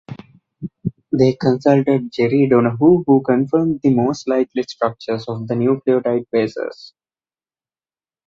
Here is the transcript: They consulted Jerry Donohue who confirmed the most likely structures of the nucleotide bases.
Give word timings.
They 1.11 1.33
consulted 1.35 2.11
Jerry 2.11 2.47
Donohue 2.49 3.03
who 3.05 3.21
confirmed 3.21 3.81
the 3.83 3.93
most 3.93 4.27
likely 4.27 4.63
structures 4.63 5.25
of 5.27 5.47
the 5.47 5.53
nucleotide 5.53 6.25
bases. 6.31 6.95